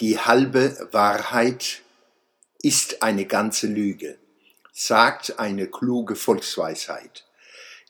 [0.00, 1.80] Die halbe Wahrheit
[2.60, 4.18] ist eine ganze Lüge,
[4.70, 7.24] sagt eine kluge Volksweisheit.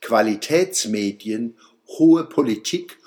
[0.01, 1.59] Qualitätsmedien,
[1.99, 2.99] hohe Politik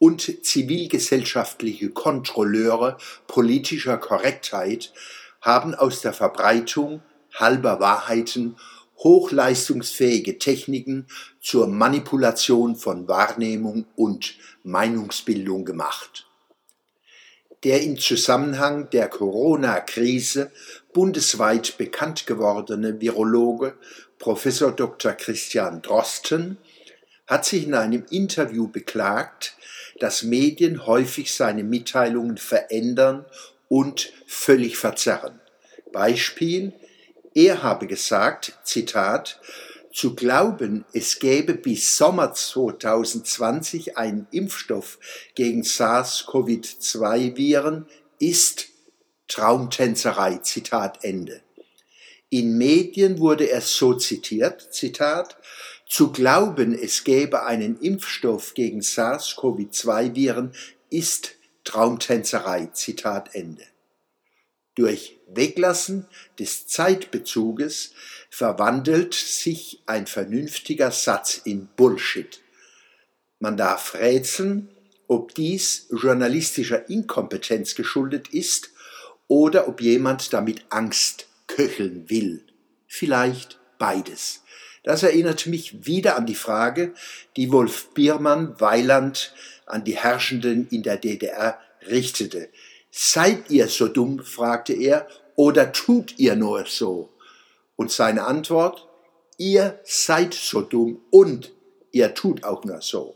[0.00, 2.98] und zivilgesellschaftliche Kontrolleure
[3.28, 4.92] politischer Korrektheit
[5.40, 7.00] haben aus der Verbreitung
[7.34, 8.56] halber Wahrheiten
[8.96, 11.06] hochleistungsfähige Techniken
[11.40, 14.34] zur Manipulation von Wahrnehmung und
[14.64, 16.27] Meinungsbildung gemacht
[17.64, 20.50] der im Zusammenhang der Corona-Krise
[20.92, 23.74] bundesweit bekannt gewordene Virologe
[24.18, 25.12] Professor Dr.
[25.12, 26.58] Christian Drosten
[27.26, 29.56] hat sich in einem Interview beklagt,
[30.00, 33.24] dass Medien häufig seine Mitteilungen verändern
[33.68, 35.40] und völlig verzerren.
[35.92, 36.72] Beispiel,
[37.34, 39.40] er habe gesagt, Zitat,
[39.92, 44.98] zu glauben, es gäbe bis Sommer 2020 einen Impfstoff
[45.34, 47.86] gegen SARS-CoV-2-Viren,
[48.18, 48.66] ist
[49.28, 50.36] Traumtänzerei.
[50.38, 51.42] Zitat Ende.
[52.30, 55.38] In Medien wurde es so zitiert, Zitat,
[55.86, 60.52] zu glauben, es gäbe einen Impfstoff gegen SARS-CoV-2-Viren,
[60.90, 62.66] ist Traumtänzerei.
[62.72, 63.64] Zitat Ende.
[64.78, 66.06] Durch Weglassen
[66.38, 67.94] des Zeitbezuges
[68.30, 72.40] verwandelt sich ein vernünftiger Satz in Bullshit.
[73.40, 74.68] Man darf rätseln,
[75.08, 78.70] ob dies journalistischer Inkompetenz geschuldet ist
[79.26, 82.44] oder ob jemand damit Angst köcheln will.
[82.86, 84.44] Vielleicht beides.
[84.84, 86.94] Das erinnert mich wieder an die Frage,
[87.36, 89.34] die Wolf Biermann Weiland
[89.66, 92.48] an die Herrschenden in der DDR richtete.
[92.90, 97.10] Seid ihr so dumm, fragte er, oder tut ihr nur so?
[97.76, 98.88] Und seine Antwort,
[99.36, 101.52] ihr seid so dumm und
[101.92, 103.14] ihr tut auch nur so.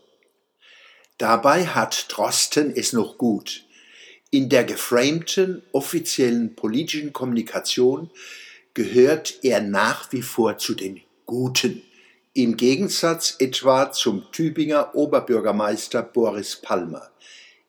[1.18, 3.64] Dabei hat Drosten es noch gut.
[4.30, 8.10] In der geframten offiziellen politischen Kommunikation
[8.74, 11.82] gehört er nach wie vor zu den Guten.
[12.34, 17.10] Im Gegensatz etwa zum Tübinger Oberbürgermeister Boris Palmer.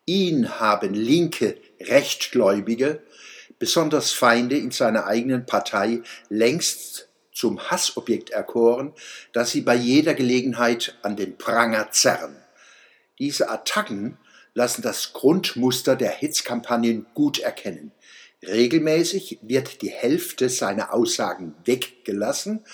[0.06, 3.02] Ihn haben linke Rechtgläubige
[3.60, 8.94] besonders Feinde in seiner eigenen Partei längst zum Hassobjekt erkoren,
[9.32, 12.36] das sie bei jeder Gelegenheit an den Pranger zerren.
[13.20, 14.18] Diese Attacken
[14.54, 17.92] lassen das Grundmuster der Hetzkampagnen gut erkennen.
[18.46, 22.66] Regelmäßig wird die Hälfte seiner Aussagen weggelassen,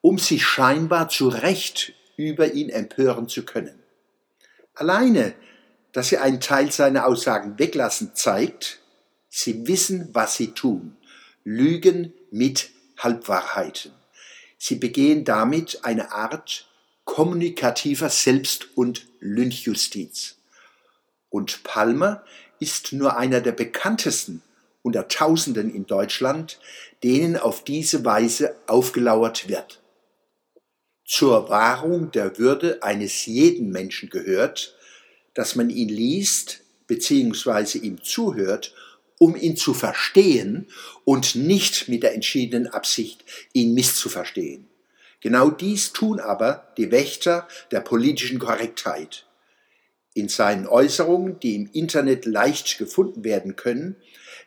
[0.00, 3.82] um sich scheinbar zu Recht über ihn empören zu können.
[4.74, 5.34] Alleine,
[5.96, 8.80] dass sie einen Teil seiner Aussagen weglassen, zeigt,
[9.30, 10.94] Sie wissen, was sie tun.
[11.42, 12.68] Lügen mit
[12.98, 13.92] Halbwahrheiten.
[14.58, 16.68] Sie begehen damit eine Art
[17.04, 20.36] kommunikativer Selbst- und Lynchjustiz.
[21.30, 22.22] Und Palmer
[22.60, 24.42] ist nur einer der bekanntesten
[24.82, 26.60] unter Tausenden in Deutschland,
[27.02, 29.80] denen auf diese Weise aufgelauert wird.
[31.06, 34.75] Zur Wahrung der Würde eines jeden Menschen gehört,
[35.36, 37.78] dass man ihn liest bzw.
[37.78, 38.74] ihm zuhört
[39.18, 40.66] um ihn zu verstehen
[41.04, 44.68] und nicht mit der entschiedenen Absicht, ihn misszuverstehen.
[45.20, 49.26] Genau dies tun aber die Wächter der politischen Korrektheit.
[50.14, 53.96] In seinen Äußerungen, die im Internet leicht gefunden werden können,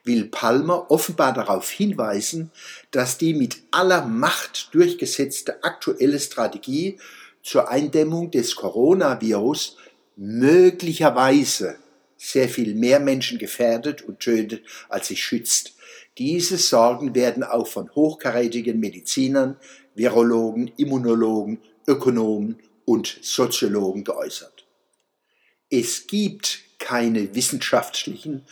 [0.03, 2.51] will Palmer offenbar darauf hinweisen,
[2.91, 6.97] dass die mit aller Macht durchgesetzte aktuelle Strategie
[7.43, 9.77] zur Eindämmung des Coronavirus
[10.19, 11.77] möglicherweise
[12.17, 15.75] sehr viel mehr Menschen gefährdet und tötet, als sie schützt.
[16.17, 19.55] Diese Sorgen werden auch von hochkarätigen Medizinern,
[19.95, 24.65] Virologen, Immunologen, Ökonomen und Soziologen geäußert.
[25.69, 28.45] Es gibt keine wissenschaftlichen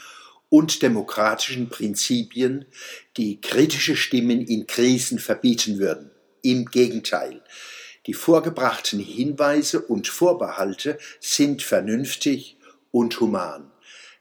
[0.47, 2.65] und demokratischen Prinzipien,
[3.17, 6.11] die kritische Stimmen in Krisen verbieten würden.
[6.41, 7.41] Im Gegenteil,
[8.07, 12.57] die vorgebrachten Hinweise und Vorbehalte sind vernünftig
[12.91, 13.69] und human.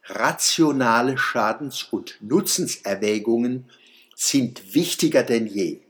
[0.04, 3.70] Rationale Schadens- und Nutzenserwägungen
[4.14, 5.80] sind wichtiger denn je.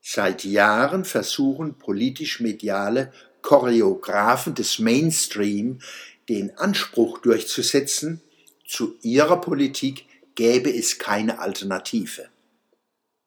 [0.00, 3.12] Seit Jahren versuchen politisch-mediale
[3.42, 5.78] Choreografen des Mainstream
[6.28, 8.20] den Anspruch durchzusetzen,
[8.66, 12.28] zu ihrer Politik gäbe es keine Alternative.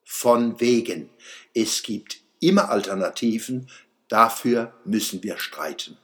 [0.03, 1.09] Von wegen,
[1.53, 3.67] es gibt immer Alternativen,
[4.07, 5.97] dafür müssen wir streiten.